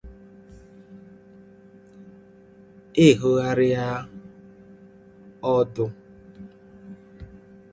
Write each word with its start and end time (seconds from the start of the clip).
e 3.05 3.07
hogharịa 3.19 3.87
ọdụ. 5.55 5.83